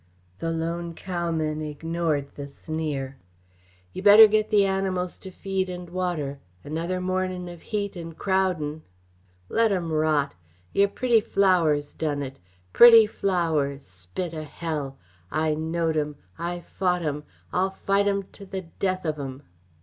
[0.39, 3.17] The lone cowman ignored the sneer.
[3.93, 6.39] "You better get the animals to feed and water.
[6.63, 8.81] Another mornin' of heat and crowdin'"
[9.47, 10.33] "Let 'em rot!
[10.73, 12.39] Yer pretty flowers done it
[12.73, 14.97] pretty flowers spit o' hell!
[15.29, 17.23] I knowed 'em I fought 'em
[17.53, 19.43] I'll fight 'em to the death of 'em!"